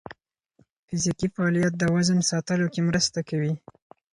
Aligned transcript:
فزیکي 0.87 1.27
فعالیت 1.35 1.73
د 1.77 1.83
وزن 1.95 2.19
ساتلو 2.31 2.67
کې 2.73 2.81
مرسته 2.89 3.19
کوي. 3.29 3.53